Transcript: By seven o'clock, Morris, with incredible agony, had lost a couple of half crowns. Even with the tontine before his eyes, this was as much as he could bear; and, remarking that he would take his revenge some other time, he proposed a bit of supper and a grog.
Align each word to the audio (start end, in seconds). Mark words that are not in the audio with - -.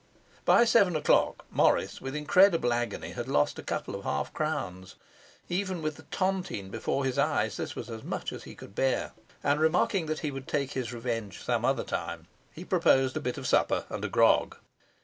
By 0.45 0.65
seven 0.65 0.95
o'clock, 0.95 1.45
Morris, 1.51 2.01
with 2.01 2.15
incredible 2.15 2.73
agony, 2.73 3.11
had 3.11 3.27
lost 3.27 3.59
a 3.59 3.61
couple 3.61 3.93
of 3.93 4.03
half 4.03 4.33
crowns. 4.33 4.95
Even 5.47 5.83
with 5.83 5.95
the 5.95 6.07
tontine 6.09 6.71
before 6.71 7.05
his 7.05 7.19
eyes, 7.19 7.55
this 7.57 7.75
was 7.75 7.87
as 7.87 8.01
much 8.01 8.33
as 8.33 8.45
he 8.45 8.55
could 8.55 8.73
bear; 8.73 9.11
and, 9.43 9.59
remarking 9.59 10.07
that 10.07 10.21
he 10.21 10.31
would 10.31 10.47
take 10.47 10.71
his 10.71 10.91
revenge 10.91 11.43
some 11.43 11.63
other 11.63 11.83
time, 11.83 12.25
he 12.51 12.65
proposed 12.65 13.15
a 13.15 13.21
bit 13.21 13.37
of 13.37 13.45
supper 13.45 13.85
and 13.91 14.03
a 14.03 14.09
grog. 14.09 14.57